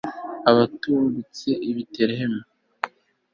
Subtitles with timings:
[0.55, 2.41] batungutse i betelehemu